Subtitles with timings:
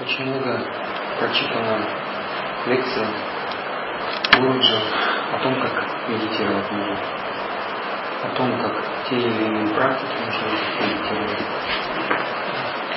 [0.00, 0.60] Очень много
[1.20, 1.86] прочитано
[2.66, 3.06] лекций
[4.36, 4.80] Гуруджи
[5.32, 6.98] о том, как медитировать нужно,
[8.24, 8.72] о том, как
[9.08, 10.46] те или иные практики нужно
[10.80, 11.46] медитировать.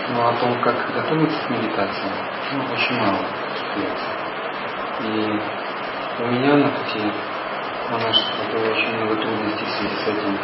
[0.09, 2.11] Но о том, как готовиться к медитации,
[2.53, 3.19] ну, очень мало
[3.75, 4.13] лекций.
[5.01, 7.34] И у меня на пути
[7.89, 10.37] монашества было очень много трудностей связи с этим.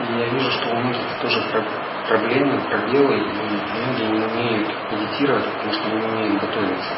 [0.00, 1.40] И я вижу, что у многих тоже
[2.08, 6.94] проблемы, пробелы, и многие не умеют медитировать, потому что не умеют готовиться.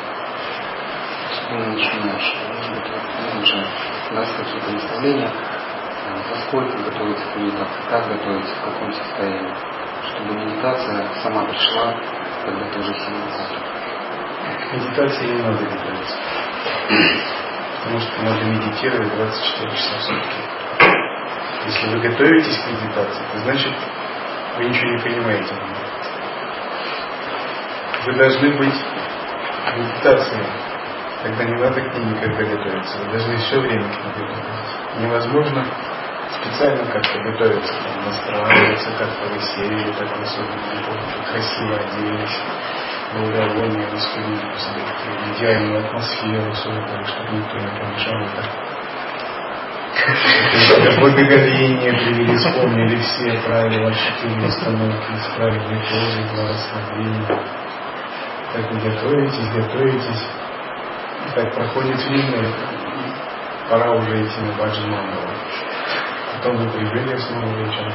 [1.31, 2.39] Особенно начинающие.
[2.57, 3.67] Может быть, же
[4.13, 5.33] даст какие-то наставления,
[6.31, 9.55] поскольку готовиться к медитации, как готовиться, в каком состоянии,
[10.09, 11.95] чтобы медитация сама пришла,
[12.45, 13.27] когда ты уже сильно.
[14.59, 16.17] К медитации не надо готовиться.
[17.99, 20.37] Что надо медитировать 24 часа в сутки.
[21.67, 23.73] Если вы готовитесь к медитации, то значит
[24.59, 25.55] вы ничего не понимаете.
[28.05, 30.47] Вы должны быть в медитации,
[31.23, 32.99] когда не надо к ней никогда готовиться.
[32.99, 35.01] Вы должны все время к ней готовиться.
[35.01, 35.67] Невозможно
[36.41, 40.53] специально как-то готовиться, настраиваться, как-то вы сели, так высоко,
[41.31, 42.41] красиво оделись,
[43.15, 44.57] благовоние восприняли
[45.37, 48.27] идеальную атмосферу создали, чтобы никто не помешал.
[48.37, 48.47] Так
[50.99, 57.41] Благоговение привели, вспомнили все правила, четыре установки, исправили позы, расслабления.
[58.53, 60.25] Так вы готовитесь, готовитесь.
[61.27, 62.49] И так проходит время,
[63.69, 64.83] пора уже идти на Баджи.
[66.35, 67.93] Потом вы прибыли снова вечером.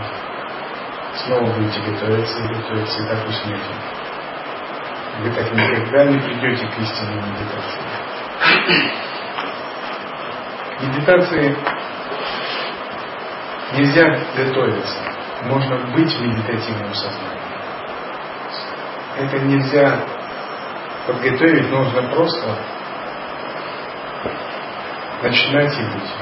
[1.16, 4.00] Снова будете готовиться и готовиться, и так уснете.
[5.22, 7.81] Вы так никогда не придете к истинной медитации.
[10.81, 11.55] Медитации
[13.73, 14.03] Нельзя
[14.36, 14.97] готовиться.
[15.44, 17.42] Можно быть в медитативном сознании.
[19.17, 19.99] Это нельзя
[21.08, 22.58] подготовить, нужно просто
[25.23, 26.14] начинать и быть.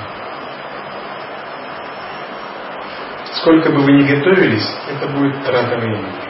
[3.33, 6.28] Сколько бы вы ни готовились, это будет трата времени.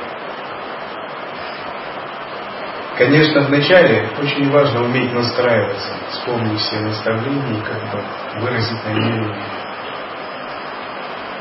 [2.99, 8.03] Конечно, вначале очень важно уметь настраиваться, вспомнить все наставления и как бы
[8.41, 9.35] выразить намерение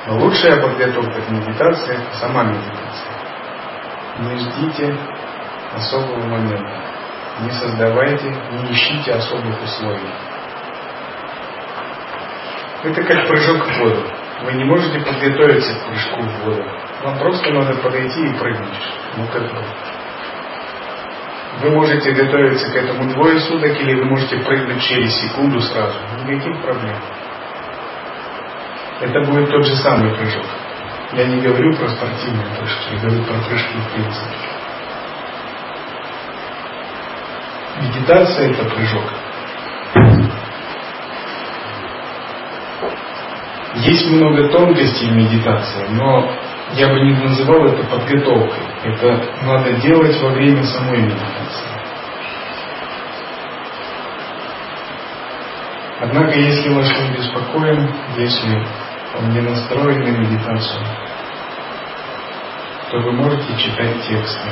[0.08, 3.12] но лучшая подготовка к медитации– сама медитация.
[4.20, 4.96] Не ждите
[5.74, 6.82] особого момента.
[7.42, 10.10] Не создавайте, не ищите особых условий.
[12.84, 14.02] Это как прыжок в воду.
[14.44, 16.64] Вы не можете подготовиться к прыжку в воду.
[17.02, 18.80] Вам просто надо подойти и прыгнуть.
[19.18, 19.62] Ну как бы.
[21.60, 25.98] Вы можете готовиться к этому двое суток, или вы можете прыгнуть через секунду сразу.
[26.24, 26.96] Никаких проблем
[29.00, 30.44] это будет тот же самый прыжок.
[31.12, 34.36] Я не говорю про спортивные прыжки, я говорю про прыжки в принципе.
[37.80, 39.04] Медитация– это прыжок.
[43.76, 46.28] Есть много тонкостей в медитации, но
[46.74, 48.62] я бы не называл это подготовкой.
[48.84, 51.68] Это надо делать во время самой медитации.
[56.00, 58.66] Однако, если ваш ум беспокоен, если
[59.18, 60.84] он не настроен на медитацию,
[62.90, 64.48] то вы можете читать тексты,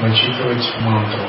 [0.00, 1.22] начитывать мантру,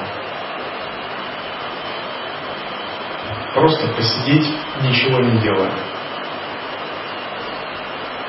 [3.54, 4.48] просто посидеть,
[4.82, 5.99] ничего не делая.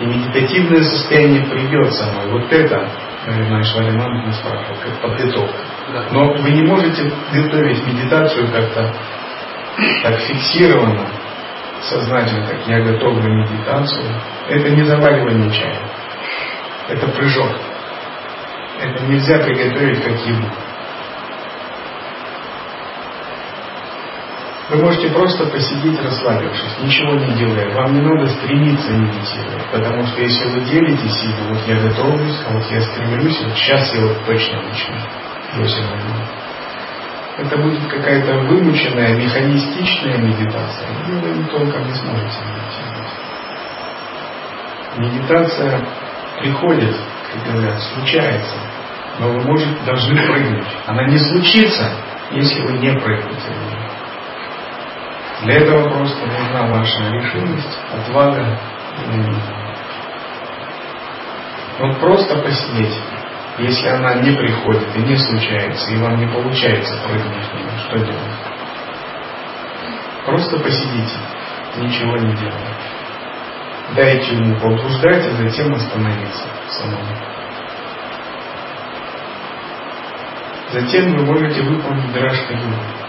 [0.00, 2.22] И медитативное состояние придет само.
[2.24, 2.88] И вот это,
[3.26, 5.58] наверное, Швариман не спрашивал, как подготовка.
[6.10, 8.94] Но вы не можете готовить медитацию как-то
[10.02, 11.06] так фиксированно,
[11.82, 14.06] сознательно, как я готовлю медитацию,
[14.48, 15.82] это не заваривание чая.
[16.88, 17.52] Это прыжок.
[18.80, 20.48] Это нельзя приготовить как еду.
[24.70, 27.74] Вы можете просто посидеть, расслабившись, ничего не делая.
[27.74, 32.52] Вам не надо стремиться медитировать, потому что если вы делите силу, вот я готовлюсь, а
[32.52, 34.94] вот я стремлюсь, вот сейчас я вот точно начну.
[35.58, 35.82] Если
[37.38, 43.10] это будет какая-то вымученная, механистичная медитация, и вы толком не сможете медитировать.
[44.98, 45.80] Медитация
[46.38, 46.96] приходит,
[47.32, 48.54] как говорят, случается,
[49.18, 50.68] но вы можете, должны прыгнуть.
[50.86, 51.90] Она не случится,
[52.30, 53.50] если вы не прыгнете
[55.42, 58.58] Для этого просто нужна ваша решимость, отвага.
[61.78, 62.98] Вот просто посидеть
[63.60, 67.98] если она не приходит и не случается, и вам не получается прыгнуть в нее, что
[67.98, 68.38] делать?
[70.24, 71.16] Просто посидите.
[71.76, 72.76] ничего не делая.
[73.94, 77.16] Дайте ему поблуждать, а затем остановиться самому.
[80.72, 82.99] Затем вы можете выполнить дражка йогу.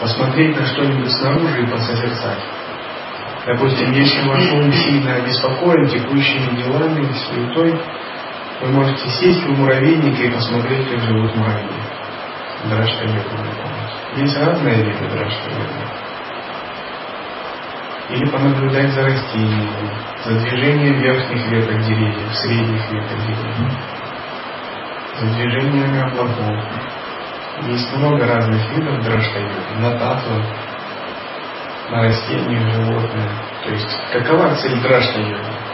[0.00, 2.42] Посмотреть на что-нибудь снаружи и посозерцать.
[3.46, 7.78] Допустим, если ваш ум сильно обеспокоен текущими делами, суетой,
[8.62, 11.68] вы можете сесть в муравейник и посмотреть, как живут муравьи.
[12.64, 13.94] Выполнить.
[14.16, 16.04] Есть разные виды дражка йогу.
[18.10, 19.90] Или понаблюдать за растениями,
[20.24, 23.72] за движением верхних веток деревьев, средних веток деревьев,
[25.20, 26.64] за движениями облаков.
[27.66, 29.02] Есть много разных видов
[29.38, 29.80] йоги.
[29.80, 30.30] На тату,
[31.90, 33.30] на растения, животные.
[33.64, 35.64] То есть, какова цель дражка йоги?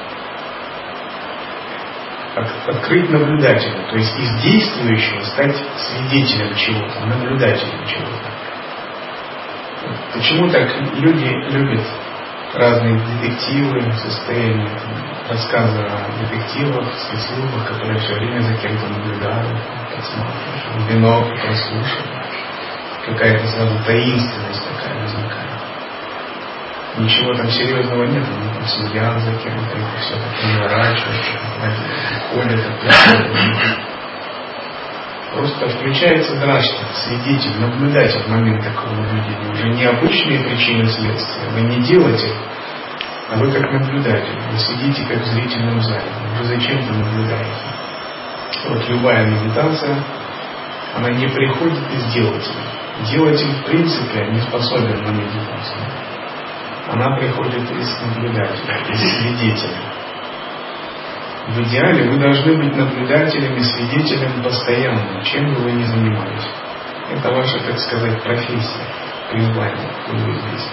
[2.67, 8.31] открыть наблюдателя, то есть из действующего стать свидетелем чего-то, наблюдателем чего-то.
[10.15, 11.85] Почему так люди любят
[12.55, 14.71] разные детективы, состояния,
[15.29, 19.59] рассказы о детективах, спецслужбах, которые все время за кем-то наблюдают,
[19.95, 22.27] подсматривают, в бинокль прослушивают.
[23.07, 25.51] Какая-то сразу таинственность такая возникает.
[26.99, 31.25] Ничего там серьезного нет, они там следят за кем-то, это все так наворачивают,
[32.35, 33.90] ходят, отпускают.
[35.33, 39.53] Просто включается драшка, свидетель, наблюдатель в момент такого наблюдения.
[39.53, 41.49] Уже не обычные причины следствия.
[41.53, 42.35] Вы не делаете,
[43.29, 44.41] а вы как наблюдатель.
[44.51, 46.11] Вы сидите как в зрительном зале.
[46.37, 47.81] Вы зачем-то наблюдаете.
[48.69, 50.03] Вот любая медитация,
[50.97, 52.65] она не приходит из делателя.
[53.09, 55.81] Делатель в принципе не способен на медитацию.
[56.89, 59.90] Она приходит из наблюдателя, из свидетеля.
[61.51, 66.49] В идеале вы должны быть наблюдателями, свидетелями постоянно, чем бы вы ни занимались.
[67.11, 68.87] Это ваша, так сказать, профессия,
[69.33, 70.69] призвание, вы здесь.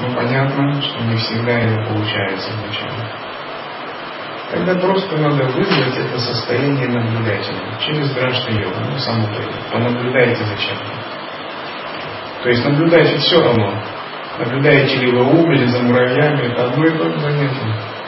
[0.00, 3.10] Ну, понятно, что не всегда это получается вначале.
[4.50, 9.28] Тогда просто надо вызвать это состояние наблюдателя через дражный йогу, ну, само
[9.72, 10.92] Понаблюдайте за чем-то.
[12.42, 13.82] То есть наблюдайте все равно.
[14.38, 18.01] Наблюдаете ли вы или за муравьями, это одно и то же занятие.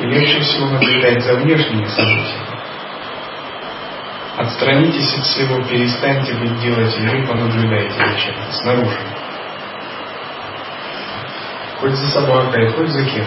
[0.00, 2.54] И легче всего наблюдать за внешними событиями.
[4.36, 8.98] Отстранитесь от всего, перестаньте быть делателем и понаблюдайте за чем-то снаружи.
[11.78, 13.26] Хоть за собакой, хоть за кем.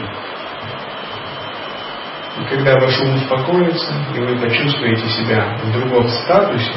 [2.40, 6.76] И когда ваш ум успокоится, и вы почувствуете себя в другом статусе,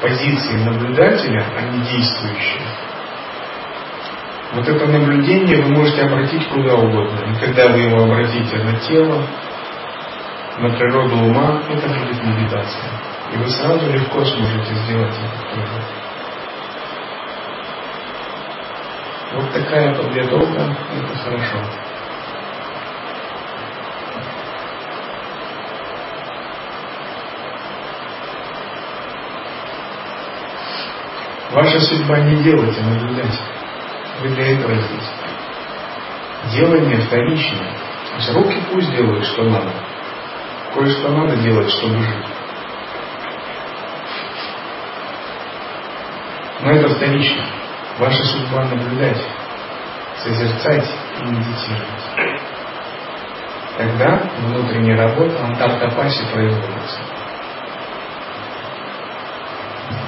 [0.00, 2.66] позиции наблюдателя, а не действующего,
[4.54, 7.20] вот это наблюдение вы можете обратить куда угодно.
[7.24, 9.26] И когда вы его обратите на тело,
[10.58, 12.90] на природу ума, это будет медитация.
[13.32, 15.82] И вы сразу легко сможете сделать это тоже.
[19.32, 21.58] Вот такая подготовка, это хорошо.
[31.52, 33.61] Ваша судьба не делать, а наблюдать.
[34.22, 35.10] Вы для этого здесь.
[36.54, 37.72] Делание вторичное.
[38.10, 39.72] То есть руки пусть делают, что надо.
[40.74, 42.26] Кое-что надо делать, чтобы жить.
[46.60, 47.44] Но это вторично.
[47.98, 49.20] Ваша судьба наблюдать,
[50.22, 50.88] созерцать
[51.20, 52.42] и медитировать.
[53.76, 57.00] Тогда внутренняя работа антартопаси производится.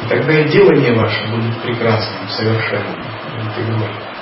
[0.04, 3.02] И тогда и делание ваше будет прекрасным, совершенным,
[3.40, 4.13] интегральным.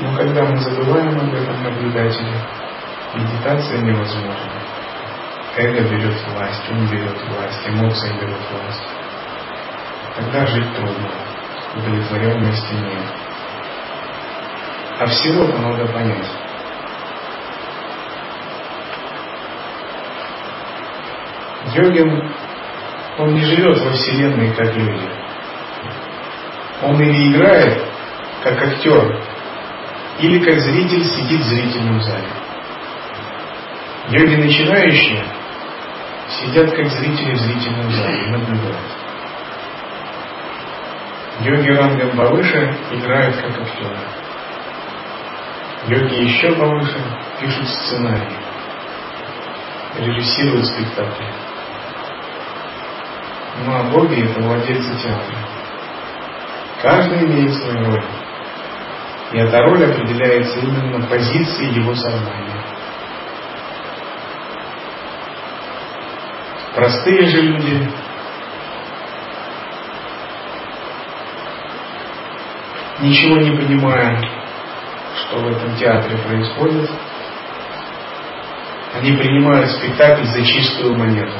[0.00, 2.32] Но когда мы забываем об этом наблюдателе,
[3.14, 4.60] медитация невозможна.
[5.56, 8.82] Эго берет власть, ум берет власть, эмоции берут власть.
[10.16, 11.10] Тогда жить трудно,
[11.76, 13.04] удовлетворенности нет.
[15.00, 16.30] А всего-то надо понять.
[21.74, 22.32] Йогин,
[23.18, 25.08] он не живет во Вселенной, как люди.
[26.82, 27.84] Он или играет,
[28.42, 29.29] как актер,
[30.20, 32.28] или как зритель сидит в зрительном зале.
[34.10, 35.24] Йоги начинающие
[36.28, 39.00] сидят как зрители в зрительном зале, наблюдают.
[41.40, 43.96] Йоги рангом повыше играют как актеры.
[45.86, 46.98] Йоги еще повыше
[47.40, 48.36] пишут сценарий,
[49.98, 51.26] режиссируют спектакли.
[53.64, 55.38] Ну а боги это владельцы театра.
[56.82, 58.04] Каждый имеет свою роль.
[59.32, 62.64] И эта роль определяется именно позицией его сознания.
[66.74, 67.90] Простые же люди
[73.00, 74.20] ничего не понимая,
[75.16, 76.90] что в этом театре происходит.
[78.94, 81.32] Они принимают спектакль за чистую монету.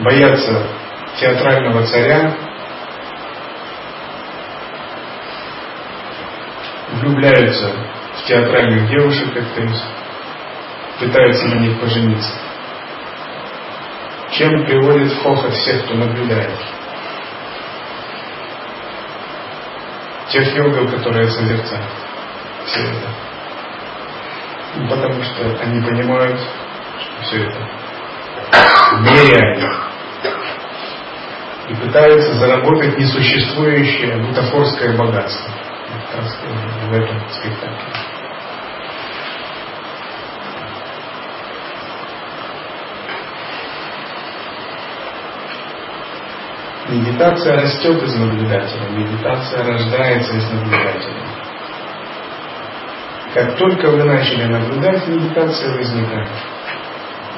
[0.00, 0.68] Боятся
[1.18, 2.45] театрального царя,
[7.06, 7.72] влюбляются
[8.14, 9.82] в театральных девушек, актрис,
[10.98, 12.32] пытаются на них пожениться.
[14.32, 16.58] Чем приводит в хохот всех, кто наблюдает?
[20.30, 21.84] Тех йогов, которые созерцают
[22.66, 23.08] все это.
[24.74, 27.68] Ну, потому что они понимают, что все это
[29.02, 29.86] нереально.
[31.68, 35.55] И пытаются заработать несуществующее бутафорское богатство
[35.86, 38.16] в этом спектакле.
[46.88, 51.26] Медитация растет из наблюдателя, медитация рождается из наблюдателя.
[53.34, 56.30] Как только вы начали наблюдать, медитация возникает.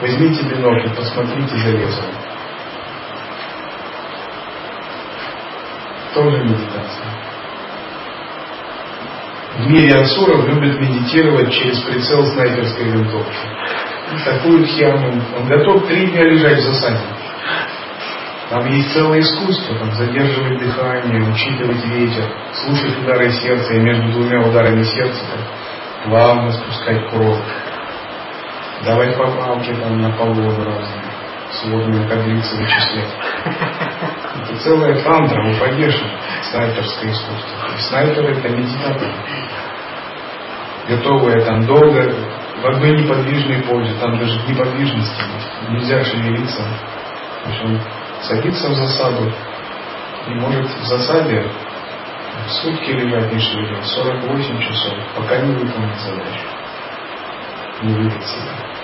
[0.00, 2.04] Возьмите бинокль, посмотрите за лесом.
[6.14, 7.06] Тоже медитация.
[9.68, 13.36] В мире асуров любят медитировать через прицел снайперской винтовки.
[14.24, 15.22] Такую схему.
[15.36, 17.04] Он готов три дня лежать в засаде.
[18.48, 24.40] Там есть целое искусство, там задерживать дыхание, учитывать ветер, слушать удары сердца и между двумя
[24.40, 27.38] ударами сердца так, плавно спускать кровь,
[28.86, 31.04] давать поправки там на погоду разные,
[31.60, 33.12] сводные таблицы вычислять.
[33.44, 36.06] Это целая тантра, упадешься,
[36.50, 37.76] снайперское искусство.
[37.76, 39.12] И снайперы это медитаторы,
[40.88, 42.14] готовые там долго
[42.62, 45.22] в одной неподвижной позе, там даже неподвижности
[45.68, 46.62] нельзя шевелиться.
[47.44, 47.80] В общем,
[48.22, 49.32] садится в засаду
[50.26, 51.44] и может в засаде
[52.62, 56.46] сутки лежать не шевеля, 48 часов, пока не выполнит задачу,
[57.82, 58.77] не выйдет себя.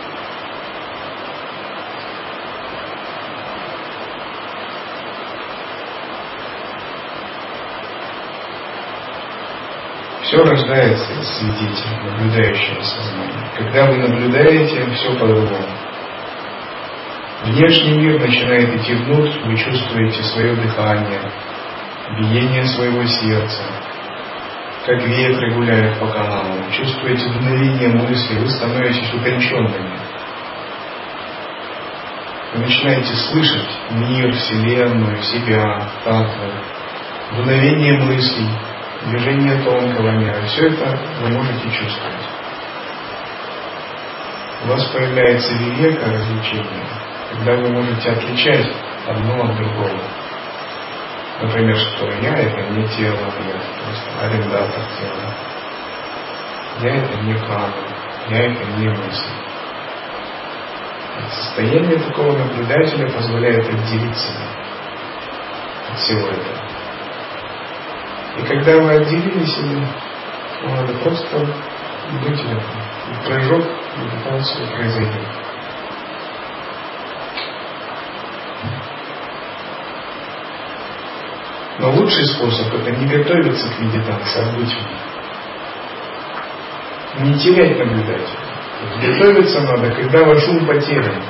[10.24, 13.50] Все рождается из свидетеля, наблюдающего сознания.
[13.58, 15.68] Когда вы наблюдаете, все по-другому.
[17.44, 21.20] Внешний мир начинает идти внутрь, вы чувствуете свое дыхание,
[22.18, 23.62] биение своего сердца,
[24.86, 29.98] как ветры гуляют по каналам, чувствуете дуновение мысли, вы становитесь утонченными.
[32.54, 36.50] Вы начинаете слышать мир, Вселенную, себя, татвы,
[37.36, 38.48] дуновение мыслей,
[39.06, 40.40] движение тонкого мира.
[40.46, 42.25] Все это вы можете чувствовать.
[44.64, 48.66] У вас появляется века развлечения когда вы можете отличать
[49.08, 50.00] одно от другого.
[51.42, 55.34] Например, что я это не тело, я просто арендатор тела.
[56.80, 57.73] Я это не прана,
[58.28, 59.28] я это не мысль.
[61.30, 64.46] Состояние такого наблюдателя позволяет отделить себя
[65.90, 66.73] от всего этого.
[68.38, 69.86] И когда вы отделили себя,
[70.68, 71.38] надо просто
[72.22, 72.60] быть в этом.
[73.10, 73.64] И прыжок
[73.96, 75.44] медитации произойдет.
[81.78, 84.76] Но лучший способ это не готовиться к медитации, а быть
[87.20, 88.38] Не терять наблюдателя.
[89.00, 91.22] Готовиться надо, когда ваш ум потерян,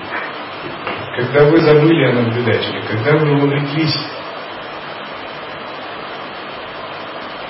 [1.16, 3.96] когда вы забыли о наблюдателе, когда вы увлеклись,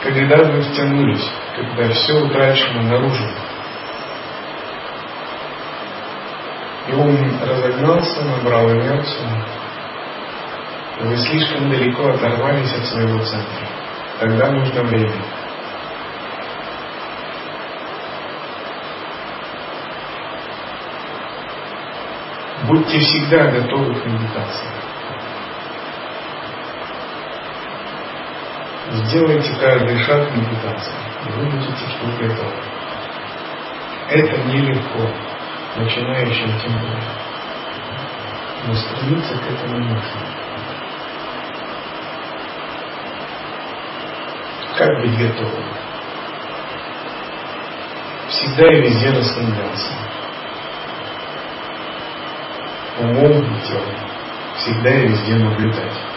[0.05, 3.25] когда вы втянулись, когда все утрачено наружу.
[6.89, 9.31] И ум разогнался, набрал инерцию,
[11.01, 13.67] вы слишком далеко оторвались от своего центра.
[14.21, 15.25] Тогда нужно время.
[22.69, 24.84] Будьте всегда готовы к медитации.
[28.93, 30.93] Сделайте каждый шаг медитации,
[31.27, 32.63] и вы будете к готовы.
[34.11, 35.11] Это нелегко,
[35.77, 37.03] начинающим тем более.
[38.67, 40.21] Но стремиться к этому нужно.
[44.77, 45.65] Как быть готовым?
[48.29, 49.93] Всегда и везде расслабляться.
[53.01, 53.95] Умом и телом.
[54.57, 56.14] Всегда и везде наблюдать.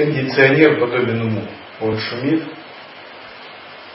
[0.00, 1.46] Кондиционер подобен уму.
[1.78, 2.42] Он шумит,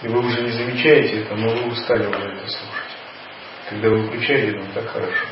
[0.03, 2.91] и вы уже не замечаете это, но вы устали уже это слушать.
[3.67, 5.25] Когда вы включаете, ну так хорошо.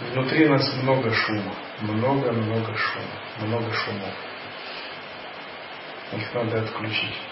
[0.00, 4.14] Внутри нас много шума, много-много шума, много шумов.
[6.12, 7.27] Их надо отключить.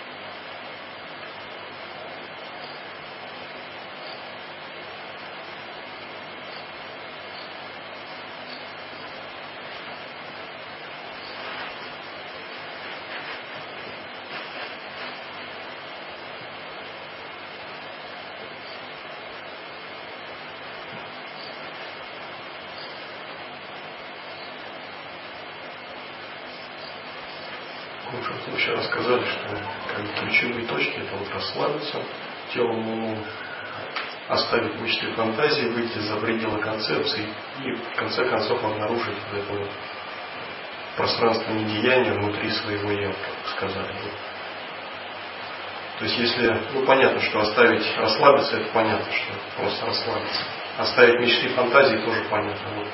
[35.15, 37.27] Фантазии, выйти за пределы концепции
[37.65, 39.71] и в конце концов обнаружить вот это вот
[40.97, 43.95] пространственное деяние внутри своего я, как сказали.
[45.99, 50.43] То есть если, ну понятно, что оставить расслабиться, это понятно, что просто расслабиться.
[50.79, 52.69] Оставить мечты фантазии тоже понятно.
[52.77, 52.89] Вот.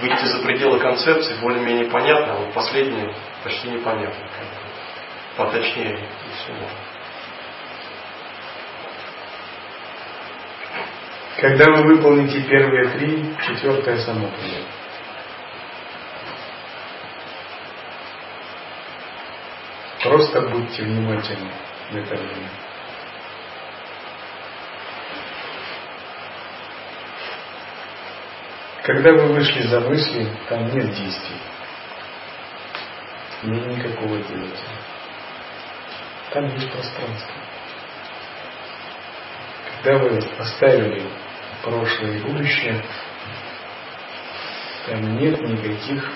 [0.00, 4.26] Выйти за пределы концепции более-менее понятно, а вот последнее почти непонятно.
[5.36, 6.94] Поточнее и все можно.
[11.40, 14.64] Когда вы выполните первые три, четвертое само придет.
[20.04, 21.50] Просто будьте внимательны
[21.90, 22.50] в это время.
[28.84, 31.40] Когда вы вышли за мысли, там нет действий.
[33.44, 34.93] Нет никакого делателя.
[36.34, 37.32] Там есть пространство.
[39.82, 41.08] Когда вы оставили
[41.62, 42.84] прошлое и будущее,
[44.88, 46.12] там нет никаких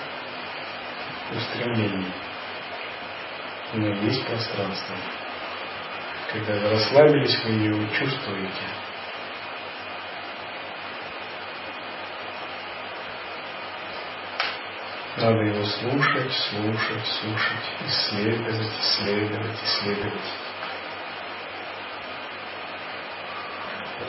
[1.31, 2.11] устремлений.
[3.75, 4.97] Но есть пространство.
[6.33, 8.88] Когда вы расслабились, вы ее чувствуете.
[15.21, 20.13] Надо его слушать, слушать, слушать, исследовать, исследовать, исследовать.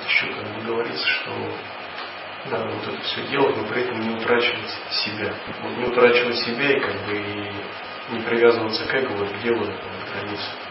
[0.07, 1.31] еще как бы говорится, что
[2.51, 5.35] надо вот это все делать, но при этом не утрачивать себя.
[5.63, 7.53] Вот не утрачивать себя и как бы и
[8.13, 10.70] не привязываться к эго, вот где вот вот граница.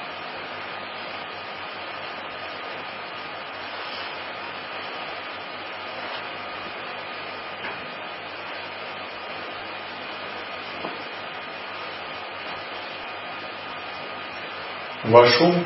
[15.10, 15.66] Ваш ум,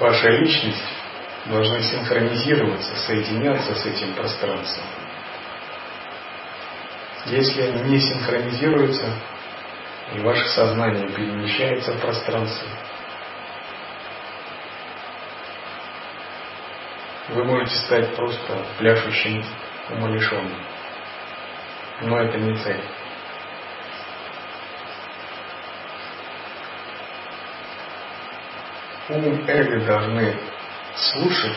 [0.00, 0.82] ваша личность
[1.44, 4.86] должны синхронизироваться, соединяться с этим пространством.
[7.26, 9.12] Если они не синхронизируются,
[10.14, 12.68] и ваше сознание перемещается в пространстве,
[17.28, 19.44] вы можете стать просто пляшущим
[19.90, 20.64] умалишенным.
[22.00, 22.80] Но это не цель.
[29.10, 30.38] Ум эго должны
[30.94, 31.56] слушать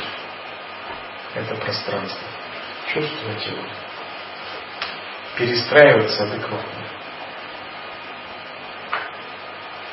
[1.36, 2.28] это пространство,
[2.88, 3.64] чувствовать его,
[5.38, 6.88] перестраиваться адекватно,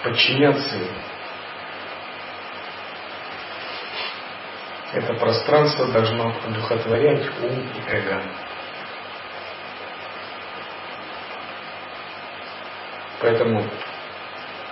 [0.04, 0.88] подчиняться ему.
[4.92, 8.22] Это пространство должно одухотворять ум и эго.
[13.20, 13.68] Поэтому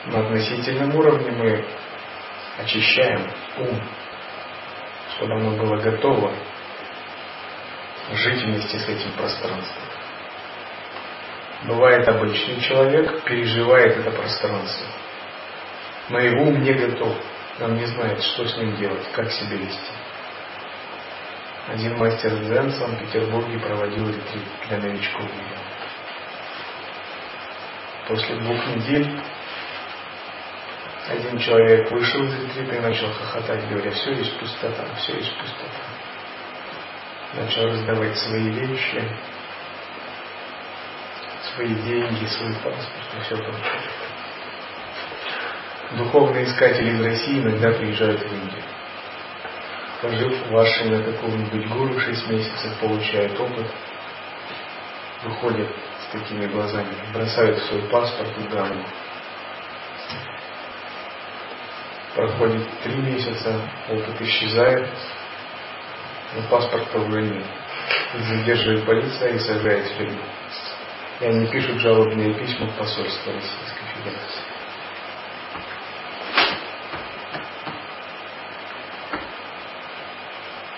[0.05, 1.67] на относительном уровне мы
[2.59, 3.81] очищаем ум
[5.17, 6.33] чтобы оно было готово
[8.13, 9.83] жить вместе с этим пространством.
[11.65, 14.87] Бывает обычный человек, переживает это пространство,
[16.11, 17.17] но его ум не готов,
[17.61, 19.93] он не знает, что с ним делать, как себя вести.
[21.69, 25.29] Один мастер дзен в Санкт-Петербурге проводил ретрит для новичков.
[28.07, 29.21] После двух недель
[31.09, 35.83] один человек вышел из ретрита и начал хохотать, говоря, все есть пустота, все есть пустота.
[37.35, 39.03] Начал раздавать свои вещи,
[41.55, 43.83] свои деньги, свой паспорт и все прочее.
[45.93, 48.63] Духовные искатели из России иногда приезжают в Индию.
[50.03, 53.67] Пожив вашей на каком-нибудь гуру 6 месяцев, получают опыт,
[55.23, 55.69] выходят
[56.01, 58.85] с такими глазами, бросают свой паспорт в гамму
[62.17, 64.89] проходит три месяца, опыт исчезает,
[66.35, 67.45] но паспорта уже нет.
[68.19, 70.23] Задерживает полиция и сажает в тюрьму.
[71.21, 74.43] И они пишут жалобные письма в посольство Российской Федерации.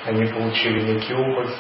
[0.07, 1.55] Они получили некий опыт,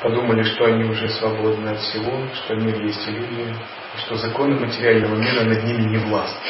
[0.00, 3.54] подумали, что они уже свободны от всего, что мир есть иллюзия,
[3.98, 6.40] что законы материального мира над ними не властны.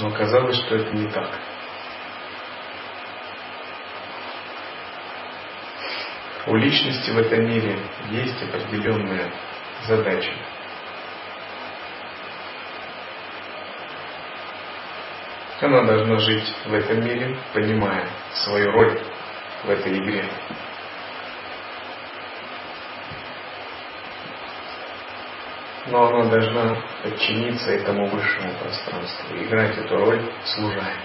[0.00, 1.38] Но оказалось, что это не так.
[6.46, 7.78] У личности в этом мире
[8.10, 9.32] есть определенная
[9.86, 10.32] задача.
[15.60, 19.00] Она должна жить в этом мире, понимая свою роль
[19.64, 20.24] в этой игре.
[25.86, 30.96] Но она должна подчиниться этому высшему пространству, играть эту роль служая.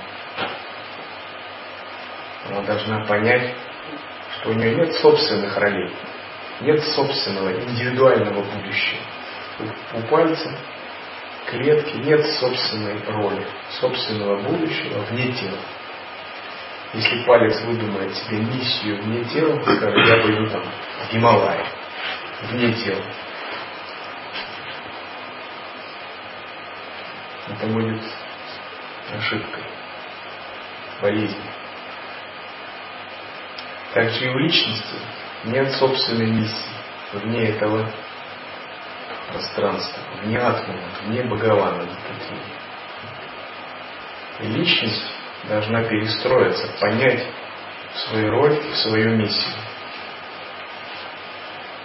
[2.48, 3.56] Она должна понять,
[4.36, 5.94] что у нее нет собственных ролей,
[6.62, 9.02] нет собственного индивидуального будущего.
[9.94, 10.58] У пальца
[11.48, 13.46] клетки нет собственной роли,
[13.82, 15.60] собственного будущего вне тела.
[16.94, 21.64] Если палец выдумает себе миссию вне тела, скажет, я пойду там в Гималай,
[22.50, 23.04] вне тела.
[27.48, 28.02] Это будет
[29.12, 29.64] ошибкой,
[31.02, 31.52] болезнью.
[33.94, 34.96] Также и у личности
[35.46, 36.74] нет собственной миссии
[37.14, 37.92] вне этого
[39.32, 41.88] пространства, вне атмана, вне Бхагавана.
[44.40, 47.26] Личность должна перестроиться, понять
[47.94, 49.56] свою роль, свою миссию.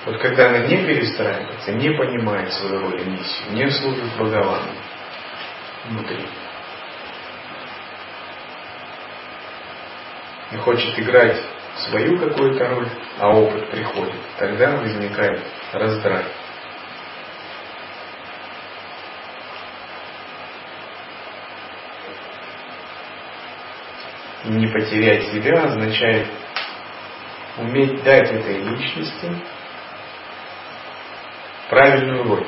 [0.07, 4.73] Вот когда она не перестраивается, не понимает свою роль и миссию, не служит Бхагавану
[5.87, 6.27] внутри,
[10.53, 11.41] и хочет играть
[11.89, 12.89] свою какую-то роль,
[13.19, 16.25] а опыт приходит, тогда возникает раздрай.
[24.45, 26.29] Не потерять себя означает
[27.57, 29.31] уметь дать этой личности
[31.71, 32.47] правильную роль,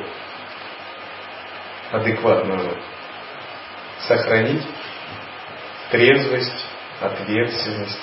[1.91, 2.83] адекватную роль,
[4.01, 4.67] сохранить
[5.91, 6.67] трезвость,
[7.01, 8.01] ответственность,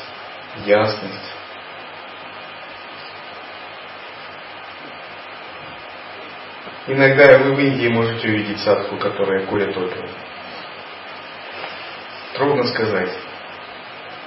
[0.65, 1.33] ясность.
[6.85, 10.09] Иногда вы в Индии можете увидеть садху, которая курит опиум.
[12.33, 13.15] Трудно сказать,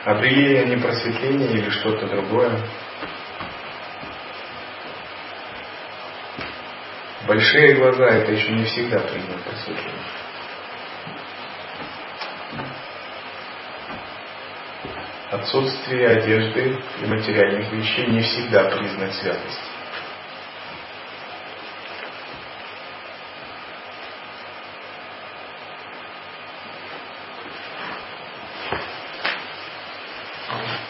[0.07, 2.61] Обрели они просветление или что-то другое?
[7.27, 9.91] Большие глаза– это еще не всегда признак просветления.
[15.33, 19.76] Отсутствие одежды и материальных вещей не всегда признак святости.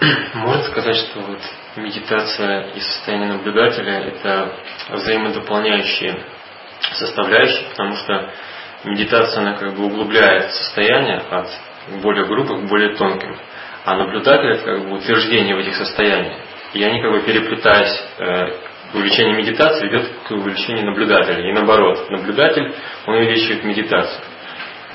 [0.71, 1.41] сказать, что вот
[1.77, 4.57] медитация и состояние наблюдателя– это
[4.91, 6.17] взаимодополняющие
[6.93, 8.31] составляющие, потому что
[8.85, 11.49] медитация, она как бы углубляет состояние от
[12.03, 13.37] более грубых к более тонким,
[13.85, 16.39] а наблюдатель– это как бы утверждение в этих состояниях.
[16.75, 18.51] И они как бы переплетаясь, э,
[18.95, 21.49] увеличение медитации ведет к увеличению наблюдателя.
[21.49, 22.73] И наоборот, наблюдатель,
[23.07, 24.23] он увеличивает медитацию.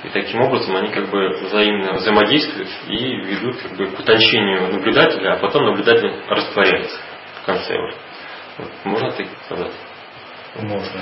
[0.03, 5.33] И таким образом они как бы взаимно взаимодействуют и ведут как бы к утончению наблюдателя,
[5.33, 6.97] а потом наблюдатель растворяется
[7.41, 7.95] в конце уже.
[8.57, 8.71] Вот.
[8.83, 9.71] Можно так сказать?
[10.55, 11.01] Можно.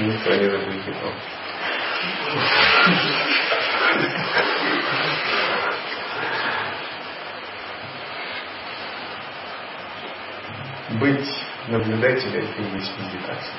[0.00, 0.94] Никто не запретил.
[10.98, 11.28] Быть
[11.68, 13.54] наблюдателем– это и есть медитация.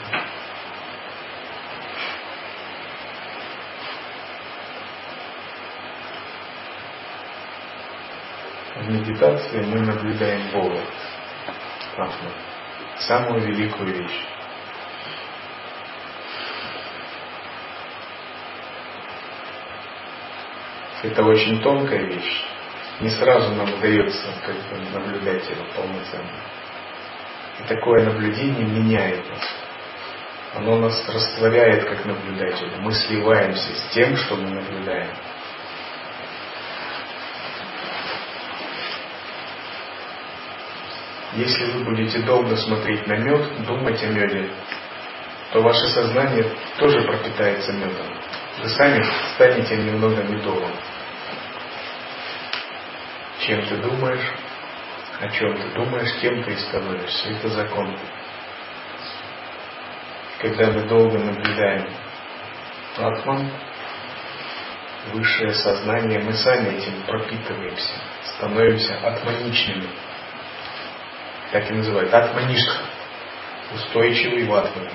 [8.76, 10.82] В медитации мы наблюдаем Бога,
[11.96, 12.30] Атму,
[12.98, 14.26] самую великую вещь.
[21.04, 22.44] Это очень тонкая вещь.
[23.00, 26.60] Не сразу нам удается как бы, наблюдать его полноценно.
[27.60, 29.44] И такое наблюдение меняет нас.
[30.56, 32.78] Оно нас растворяет как наблюдателя.
[32.80, 35.12] Мы сливаемся с тем, что мы наблюдаем.
[41.34, 44.50] Если вы будете долго смотреть на мед, думать о меде,
[45.52, 46.46] то ваше сознание
[46.80, 48.08] тоже пропитается медом.
[48.62, 50.72] Вы сами станете немного медовым.
[53.42, 54.34] Чем ты думаешь?
[55.20, 57.30] О чем ты думаешь, тем ты и становишься.
[57.30, 57.98] Это закон.
[60.40, 61.90] Когда мы долго наблюдаем
[62.98, 63.52] Атман,
[65.12, 69.90] высшее сознание, мы сами этим пропитываемся, становимся атманичными.
[71.52, 72.14] Так и называют.
[72.14, 72.84] Атмаништха.
[73.74, 74.92] Устойчивый в атмане.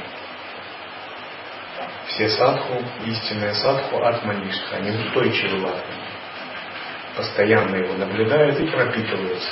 [2.08, 6.04] Все садху, истинная садху, атмаништха, они устойчивы в атмане.
[7.16, 9.48] Постоянно его наблюдают и пропитываются.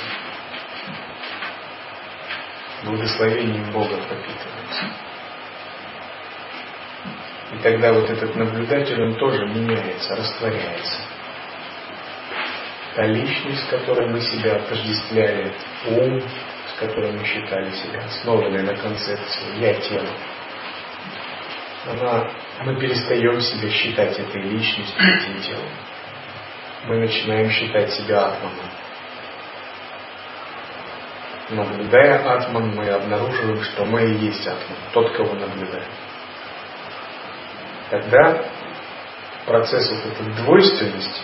[2.83, 4.85] Благословением Бога пропитываются.
[7.53, 11.01] И тогда вот этот наблюдатель, он тоже меняется, растворяется.
[12.95, 15.53] Та личность, с которой мы себя отождествляли,
[15.87, 20.09] ум, с которым мы считали себя, основанная на концепции «я тело»,
[21.85, 22.31] она,
[22.63, 25.69] мы перестаем себя считать этой личностью, этим телом.
[26.85, 28.82] Мы начинаем считать себя атманом.
[31.53, 35.89] Наблюдая атман, мы обнаруживаем, что мы и есть атман, тот, кого наблюдаем
[37.93, 38.43] тогда
[39.45, 41.21] процесс вот этой двойственности,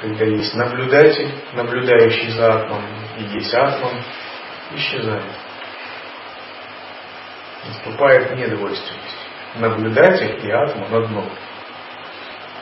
[0.00, 2.84] когда есть наблюдатель, наблюдающий за атомом,
[3.18, 3.92] и есть атом,
[4.74, 5.22] исчезает.
[7.68, 9.16] Наступает недвойственность.
[9.54, 11.24] Наблюдатель и атом одно.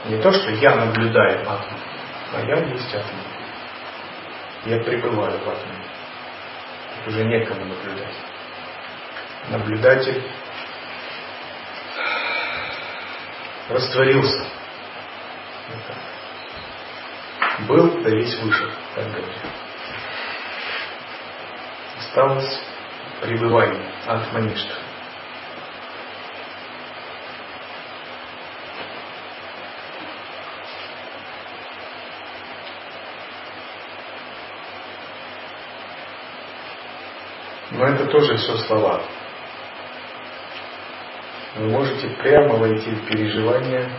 [0.07, 1.79] Не то, что я наблюдаю атом,
[2.35, 3.17] а я есть атом.
[4.67, 5.82] Я пребываю в атоме.
[7.07, 8.15] Уже некому наблюдать.
[9.51, 10.23] Наблюдатель
[13.69, 14.47] растворился.
[17.67, 19.31] Был, да весь вышел, так говорят.
[21.99, 22.61] Осталось
[23.21, 24.82] пребывание от маништа.
[37.83, 39.03] Но это тоже все слова.
[41.57, 43.91] Вы можете прямо войти в переживание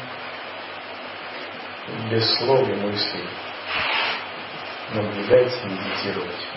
[2.09, 3.27] без слов и мыслей.
[4.93, 6.47] Наблюдать, медитировать.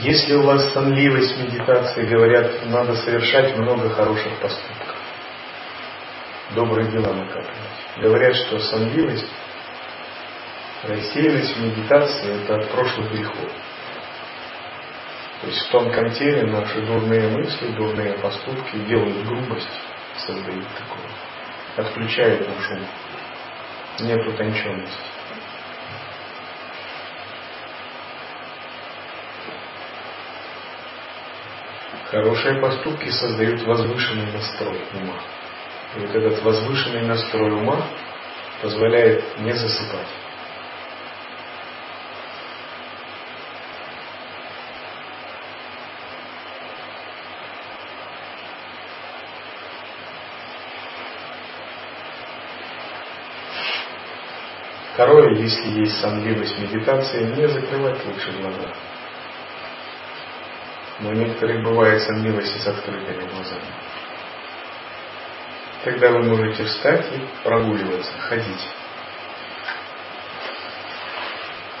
[0.00, 4.96] Если у вас сонливость медитации, говорят, надо совершать много хороших поступков.
[6.54, 7.98] Добрые дела накапливать.
[7.98, 9.30] Говорят, что сонливость,
[10.84, 13.50] рассеянность в медитации– это от прошлых грехов.
[15.42, 19.68] То есть в тонком теле наши дурные мысли, дурные поступки делают грубость,
[20.16, 22.86] создают такое, отключают нашу ум.
[24.00, 24.96] Нет утонченности.
[32.10, 35.20] Хорошие поступки создают возвышенный настрой ума.
[35.94, 37.86] И вот этот возвышенный настрой ума
[38.60, 40.08] позволяет не засыпать.
[54.94, 58.74] Второе, если есть сонливость медитации, не закрывать лучше глаза.
[61.00, 63.64] Но у некоторых бывает сонливость с открытыми глазами.
[65.82, 68.68] Тогда вы можете встать и прогуливаться, ходить.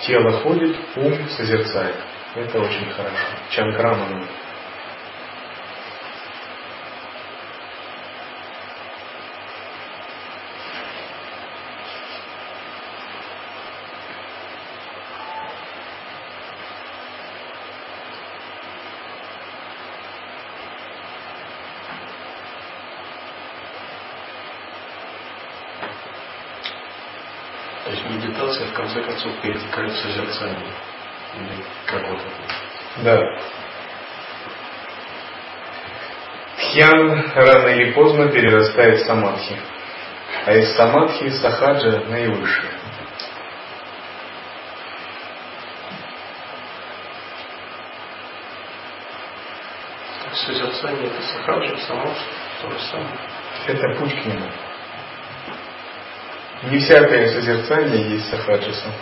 [0.00, 1.96] Тело ходит, ум созерцает.
[2.34, 3.26] Это очень хорошо.
[3.50, 4.24] Чанкраману
[28.80, 30.72] конце концов перетекает в созерцание.
[31.36, 33.04] Или как вот это?
[33.04, 33.40] Да.
[36.56, 39.56] Тхьян рано или поздно перерастает в самадхи.
[40.46, 42.70] А из самадхи сахаджа наивысшее.
[50.32, 52.14] Созерцание это сахаджа, само
[52.62, 53.18] то же самое.
[53.66, 54.50] Это путь к нему.
[56.62, 59.00] Не всякое созерцание есть сахаджа самадхи.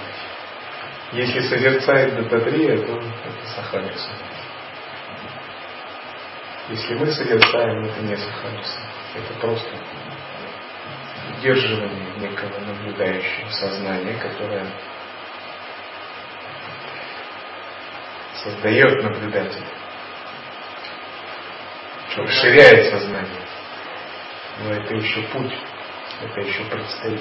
[1.13, 4.39] Если созерцает Дататрия, то это сахаджа самадхи.
[6.69, 8.63] Если мы созерцаем, это не сахаджа
[9.17, 9.69] Это просто
[11.37, 14.67] удерживание некого наблюдающего сознания, которое
[18.37, 19.67] создает наблюдателя,
[22.17, 23.43] расширяет сознание.
[24.61, 25.55] Но это еще путь,
[26.23, 27.21] это еще предстоит.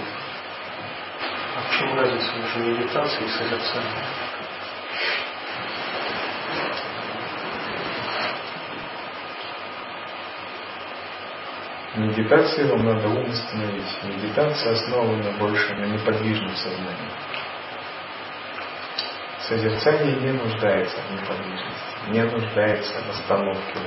[1.58, 3.92] А в чем разница между медитацией и созерцанием?
[11.96, 14.04] Медитации вам надо ум остановить.
[14.04, 17.12] Медитация основана больше на неподвижном сознании.
[19.50, 23.80] Созерцание не нуждается в неподвижности, не нуждается в остановке.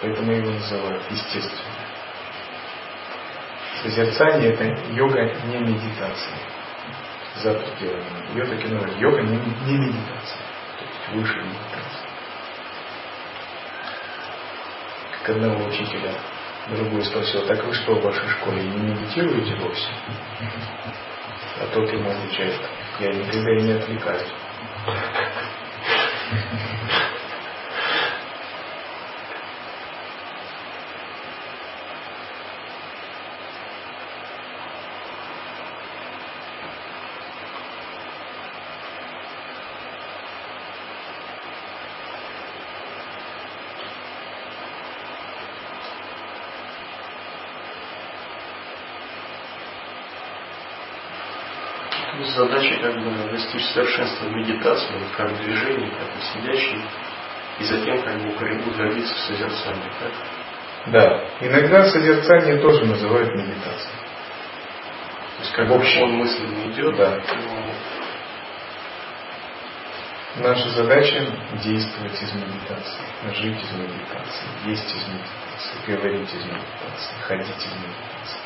[0.00, 1.81] Поэтому его называют естественным.
[3.82, 6.38] Созерцание– это йога не медитация.
[7.36, 8.04] За пределами.
[8.34, 10.38] Ее таки называют йога не, не медитация.
[10.78, 12.08] То есть выше медитации.
[15.18, 16.14] Как одного учителя
[16.68, 19.90] другой спросил, так вы что в вашей школе не медитируете вовсе?
[21.60, 22.60] А тот ему отвечает,
[23.00, 24.28] я никогда и не отвлекаюсь.
[52.34, 56.82] Задача как бы достичь совершенства в медитации, как в движении, как и сидящий,
[57.60, 59.92] и затем как бы удалиться в созерцании.
[60.00, 60.12] Так?
[60.86, 61.24] Да.
[61.40, 63.98] Иногда созерцание тоже называют медитацией.
[65.36, 67.20] То есть как в общем, он мысленно идет, да.
[67.46, 67.72] но...
[70.34, 71.26] Наша задача
[71.62, 78.38] действовать из медитации, жить из медитации, есть из медитации, говорить из медитации, ходить из медитации.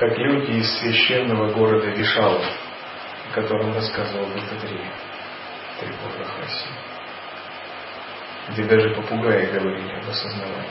[0.00, 2.42] Как люди из священного города Вишала,
[3.28, 4.90] о котором рассказывал Дататрия
[5.78, 6.68] Трипурахаси,
[8.48, 10.70] где даже попугаи говорили об осознавании.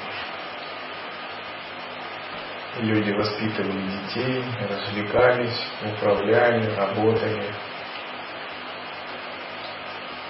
[2.80, 7.54] Люди воспитывали детей, развлекались, управляли, работали.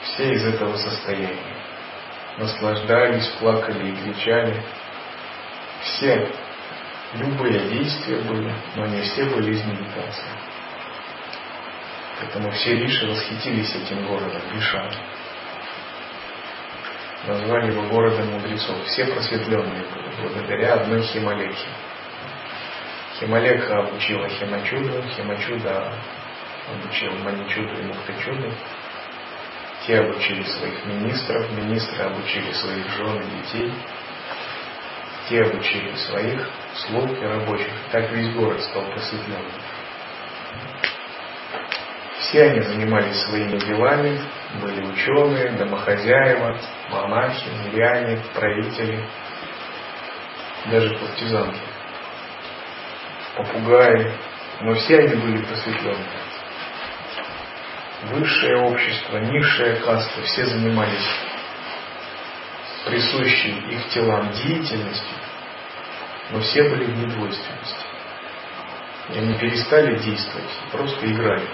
[0.03, 1.55] Все из этого состояния.
[2.37, 4.61] Наслаждались, плакали и кричали.
[5.83, 6.29] Все
[7.13, 10.29] любые действия были, но не все были из медитации.
[12.19, 14.91] Поэтому все риши восхитились этим городом, Вишан.
[17.27, 18.83] Назвали его городом мудрецов.
[18.85, 21.67] Все просветленные были благодаря одной Хималеке.
[23.19, 25.93] Хималека обучила Химачуду, Химачуда
[26.71, 28.53] обучил Маничуду и Мухтачуду.
[29.85, 33.73] Те обучили своих министров, министры обучили своих жен и детей
[35.29, 37.71] те обучили своих слуг и рабочих.
[37.91, 39.51] Так весь город стал просветленным.
[42.19, 44.19] Все они занимались своими делами,
[44.61, 46.57] были ученые, домохозяева,
[46.89, 49.03] монахи, миряне, правители,
[50.65, 51.59] даже партизанки,
[53.35, 54.11] попугаи,
[54.61, 56.05] но все они были просветлены.
[58.03, 61.09] Высшее общество, низшая каста, все занимались
[62.85, 65.18] присущей их телам деятельностью,
[66.31, 67.85] но все были в недвойственности.
[69.13, 71.47] И они перестали действовать, просто играли.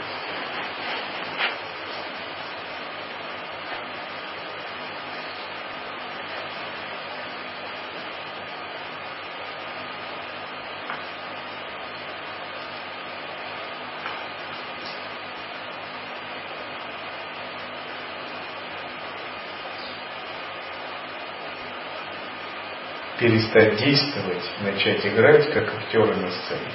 [23.25, 26.71] Перестать действовать, начать играть, как актеры на сцене.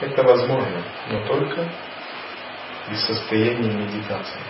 [0.00, 1.64] Это возможно, но только
[2.90, 4.40] из состояния медитации.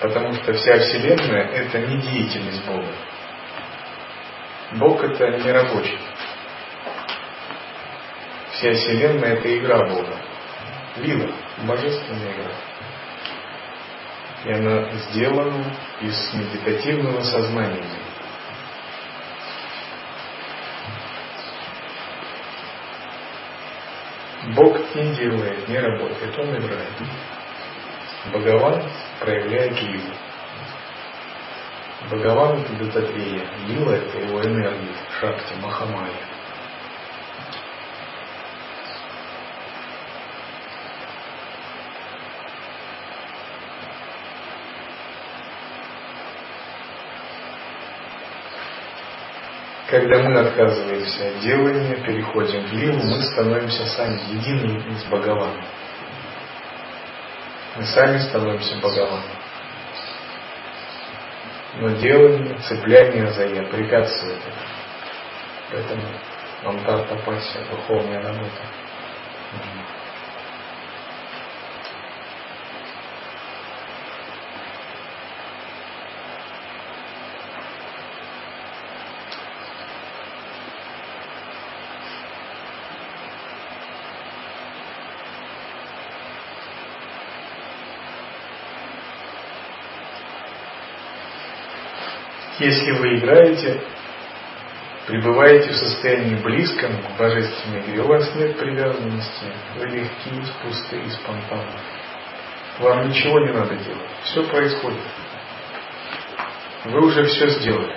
[0.00, 2.92] Потому что вся Вселенная– это не деятельность Бога.
[4.72, 5.98] Бог– это не рабочий.
[8.50, 10.16] Вся Вселенная– это игра Бога.
[10.96, 11.30] Лила,
[11.64, 12.52] божественная игра.
[14.44, 15.64] И она сделана
[16.00, 17.82] из медитативного сознания.
[24.54, 26.92] Бог не делает, не работает, Он играет.
[28.26, 28.82] Бхагаван
[29.18, 30.14] проявляет Лилу.
[32.04, 36.35] Бхагаван– это дататрия, Лила– это его энергия, шакти, махамая.
[49.96, 55.64] Когда мы отказываемся от делания, переходим в лилу, мы становимся сами единым с Бхагаваном.
[57.76, 59.30] Мы сами становимся Бхагаваном.
[61.76, 64.66] Но делание, цепляние за я препятствует этому.
[65.70, 66.02] Поэтому
[66.62, 68.62] мантар тапасия, духовная работа.
[92.58, 93.82] Если вы играете,
[95.06, 99.44] пребываете в состоянии близком к божественной игре, у вас нет привязанности,
[99.76, 101.80] вы легкие, пустые, спонтанные.
[102.78, 104.10] Вам ничего не надо делать.
[104.24, 105.02] Все происходит.
[106.84, 107.96] Вы уже все сделали.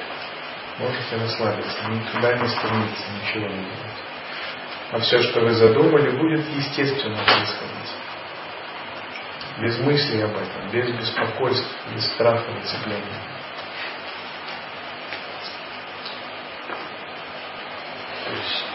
[0.78, 4.00] Можете расслабиться, никуда не стремиться, ничего не делать.
[4.92, 7.94] А все, что вы задумали, будет естественно происходить.
[9.62, 13.39] Без мыслей об этом, без беспокойств, без страха и цепления.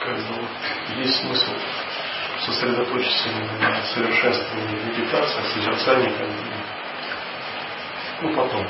[0.01, 1.53] Как бы есть смысл
[2.45, 3.29] сосредоточиться
[3.61, 6.35] на совершенствовании медитации, созерцании, как бы,
[8.23, 8.67] ну потом.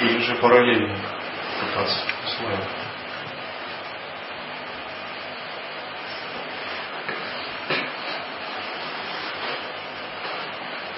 [0.00, 0.96] Или же параллельно
[1.60, 2.68] пытаться осваивать.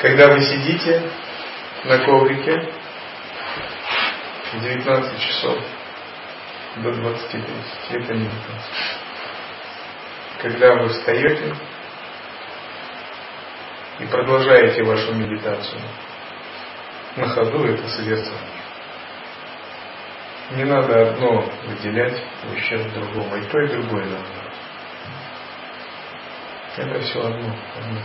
[0.01, 1.03] Когда вы сидите
[1.85, 2.73] на коврике
[4.53, 5.59] в 19 часов
[6.77, 7.45] до 20.30,
[7.91, 9.03] это медитация
[10.43, 11.55] когда вы встаете
[14.01, 15.81] и продолжаете вашу медитацию,
[17.17, 18.41] на ходу это созерцание.
[20.51, 22.21] Не надо одно выделять
[22.79, 23.37] в другому.
[23.37, 24.27] И то, и другое надо.
[26.77, 27.57] Это все одно.
[27.79, 28.01] одно.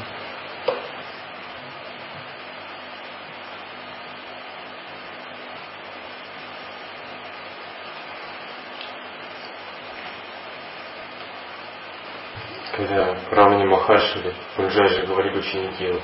[12.77, 16.03] Когда Рамани Махарши, Пунджаджи говорили ученики, вот,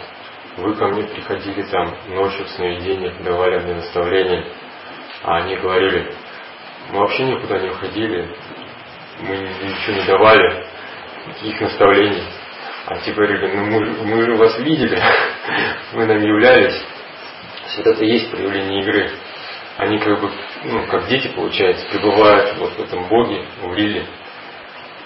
[0.57, 4.47] вы ко мне приходили там ночью в сновидениях, давали мне наставления,
[5.21, 6.13] а они говорили,
[6.89, 8.35] мы вообще никуда не уходили,
[9.19, 10.65] мы ничего не давали,
[11.27, 12.23] никаких наставлений.
[12.85, 14.99] А те говорили, ну мы, мы же вас видели,
[15.93, 16.83] мы нам являлись.
[17.65, 19.11] Есть это и есть проявление игры.
[19.77, 20.29] Они как бы,
[20.65, 24.05] ну, как дети, получается, пребывают вот в этом Боге, в Лиле,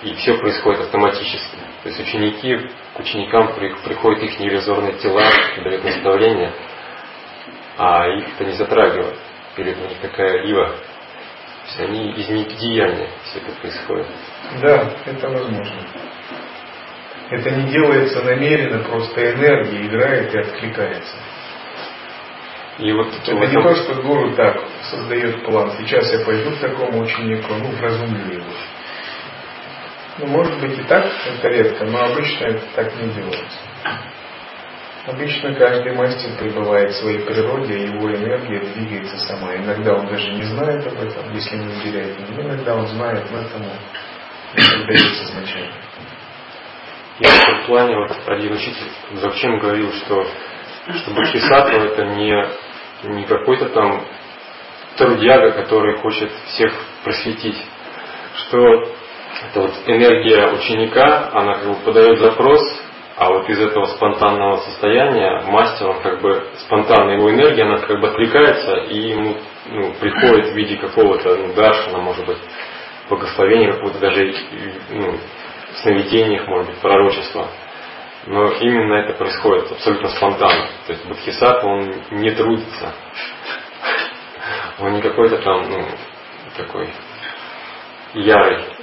[0.04, 1.58] и все происходит автоматически.
[1.84, 5.24] То есть ученики, к ученикам приходят их неиллюзорные тела,
[5.64, 6.54] дают наставления,
[7.78, 9.16] а их это не затрагивает.
[9.56, 10.68] Перед них такая лива.
[10.68, 10.76] То
[11.68, 14.08] есть они из недеяния все это происходит.
[14.62, 15.82] Да, это возможно.
[17.30, 21.18] Это не делается намеренно, просто энергия играет и откликается.
[22.80, 23.40] И вот это этом...
[23.40, 25.72] не то, что гуру так создает план.
[25.78, 28.46] Сейчас я пойду к такому ученику, ну, вразумлю его.
[30.20, 33.60] Ну, может быть и так, это редко, но обычно это так не делается.
[35.06, 39.56] Обычно каждый мастер пребывает в своей природе, его энергия двигается сама.
[39.56, 42.42] Иногда он даже не знает об этом, если не уделяет ему.
[42.42, 43.70] Иногда он знает, но этому
[44.56, 45.72] не дается значение.
[47.20, 50.28] И в этом плане вот один учитель зачем говорил, что,
[50.94, 54.06] что Бхактисаттва это не, не какой-то там
[54.98, 57.58] трудяга, который хочет всех просветить,
[58.36, 58.94] что
[59.46, 62.62] это вот энергия ученика, она как бы подает запрос,
[63.18, 68.00] а вот из этого спонтанного состояния мастер, он как бы спонтанная его энергия, она как
[68.00, 72.38] бы отвлекается и ему ну, приходит в виде какого-то ну, даршина, может быть,
[73.10, 74.34] благословения, какого-то даже
[74.92, 75.18] ну,
[75.74, 77.48] в сновидениях, может быть, пророчества.
[78.28, 80.68] Но именно это происходит абсолютно спонтанно.
[80.86, 82.94] То есть Бадхисат, он не трудится.
[84.80, 85.86] Он не какой-то там, ну,
[86.58, 86.90] такой
[88.14, 88.77] ярый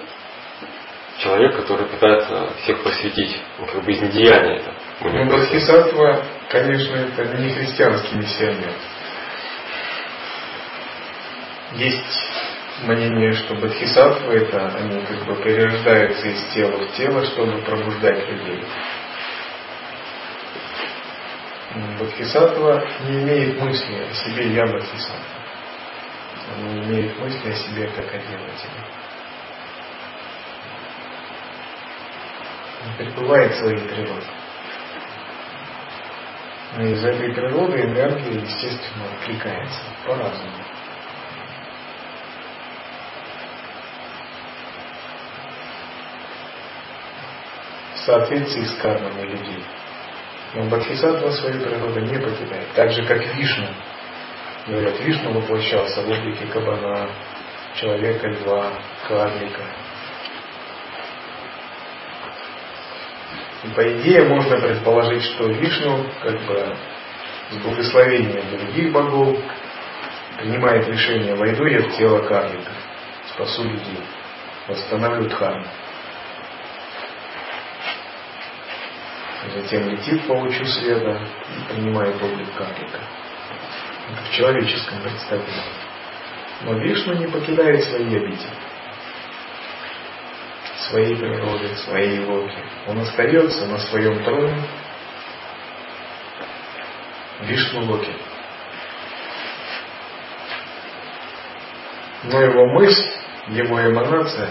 [1.19, 4.75] человек, который пытается всех просветить, ну, как бы из недеяния это.
[5.01, 8.73] Ну, Бодхисаттва, конечно, это не христианский миссионер.
[11.75, 12.31] Есть
[12.83, 18.65] мнение, что бодхисаттвы это они как бы перерождаются из тела в тело, чтобы пробуждать людей.
[21.99, 25.35] Бодхисаттва не имеет мысли о себе «я Бодхисаттва».
[26.57, 29.04] Он не имеет мысли о себе как о делателе.
[32.85, 34.27] Он пребывает в своей природе.
[36.77, 40.65] Но из этой природы энергия, естественно, откликается по-разному.
[47.95, 49.65] В соответствии с кармами людей.
[50.55, 52.69] Но Бодхисаттва свою природу не покидает.
[52.75, 53.69] Так же, как Вишну.
[54.67, 57.09] Говорят, Вишну воплощался в облике кабана,
[57.75, 58.73] человека, льва,
[59.07, 59.84] карлика.
[63.65, 66.77] И по идее можно предположить, что Вишну, как бы
[67.51, 69.39] с благословением других богов,
[70.37, 72.73] принимает решение, войду я в тело карлика,
[73.33, 74.01] спасу людей,
[74.69, 75.67] восстановлю дхарму.
[79.57, 82.99] Затем летит по лучу света и принимает облик карлика.
[84.11, 85.73] Это в человеческом представлении.
[86.63, 88.51] Но Вишну не покидает свои обители
[90.89, 92.53] своей природы, своей логи.
[92.87, 94.63] Он остается на своем троне
[97.43, 98.13] Вишну Локи.
[102.25, 103.11] Но его мысль,
[103.49, 104.49] его эманация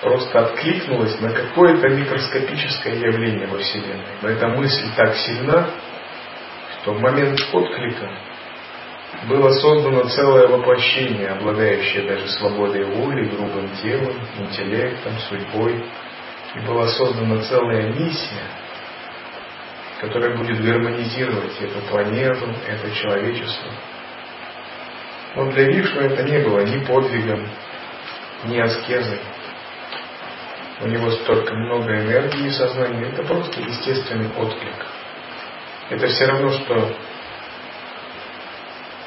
[0.00, 4.04] просто откликнулась на какое-то микроскопическое явление во Вселенной.
[4.22, 5.70] Но эта мысль так сильна,
[6.80, 8.08] что в момент отклика
[9.26, 15.84] было создано целое воплощение, обладающее даже свободой воли, грубым телом, интеллектом, судьбой.
[16.54, 18.46] И была создана целая миссия,
[20.00, 23.72] которая будет гармонизировать эту планету, это человечество.
[25.34, 27.48] Но для Вишну это не было ни подвигом,
[28.44, 29.20] ни аскезой.
[30.80, 34.86] У него столько много энергии и сознания, это просто естественный отклик.
[35.90, 36.94] Это все равно, что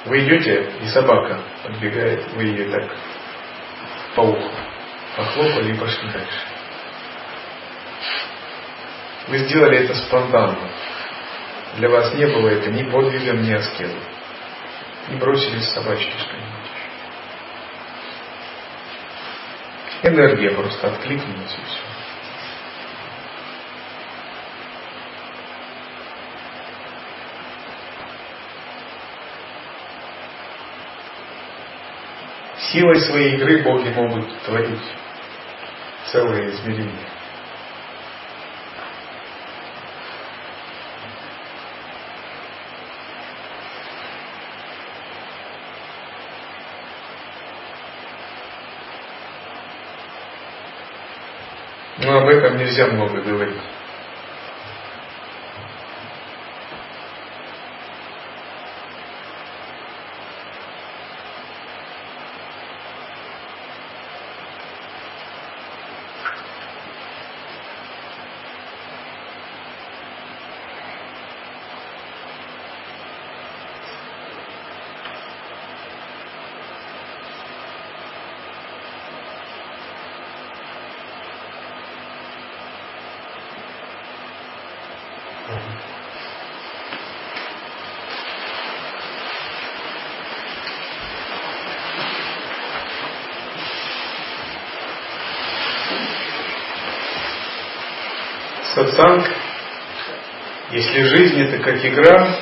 [0.06, 2.96] вы идете, и собака подбегает, вы ее так
[4.16, 4.52] по уху
[5.16, 6.42] похлопали и пошли дальше.
[9.28, 10.70] Вы сделали это спонтанно.
[11.78, 14.00] Для вас не было это ни подвигом, ни аскезом.
[15.10, 16.52] Не бросились собачки что-нибудь.
[20.04, 21.91] Энергия просто откликнулась и все.
[32.72, 34.80] Силой своей игры боги могут творить
[36.10, 37.10] целые измерения.
[51.98, 53.58] Но об этом нельзя много говорить.
[98.74, 99.30] Сатсанг,
[100.72, 102.36] если жизнь это как игра,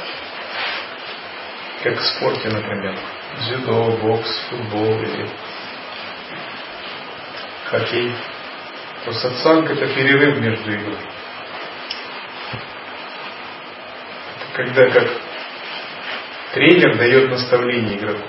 [1.84, 2.96] как в спорте, например,
[3.40, 5.28] дзюдо, бокс, футбол или
[7.66, 8.14] хоккей,
[9.06, 10.98] то сатсанг это перерыв между игрой.
[14.36, 15.08] Это когда как
[16.54, 18.28] тренер дает наставление игроку.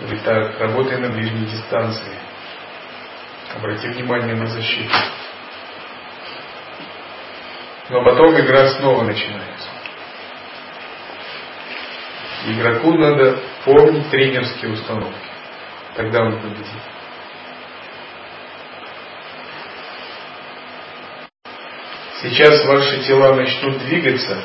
[0.00, 2.18] Говорит, так, работай на ближней дистанции.
[3.54, 4.92] Обрати внимание на защиту.
[7.88, 9.68] Но потом игра снова начинается.
[12.48, 15.14] Игроку надо помнить тренерские установки.
[15.94, 16.95] Тогда он победит.
[22.28, 24.42] Сейчас ваши тела начнут двигаться,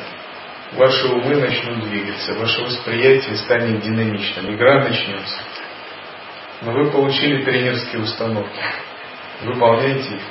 [0.72, 5.40] ваши умы начнут двигаться, ваше восприятие станет динамичным, игра начнется.
[6.60, 8.60] Но вы получили тренерские установки.
[9.42, 10.22] Выполняйте их,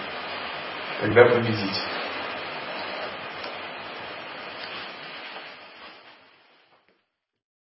[1.02, 1.82] тогда победите.